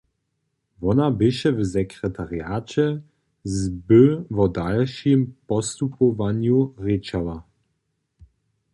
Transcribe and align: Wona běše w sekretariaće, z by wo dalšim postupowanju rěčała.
Wona 0.81 1.07
běše 1.17 1.49
w 1.57 1.59
sekretariaće, 1.73 2.85
z 3.55 3.57
by 3.87 4.03
wo 4.35 4.45
dalšim 4.59 5.19
postupowanju 5.49 6.57
rěčała. 6.85 7.37